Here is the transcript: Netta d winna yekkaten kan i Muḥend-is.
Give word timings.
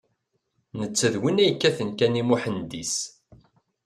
Netta 0.79 1.07
d 1.13 1.15
winna 1.21 1.43
yekkaten 1.45 1.89
kan 1.97 2.19
i 2.21 2.23
Muḥend-is. 2.29 2.95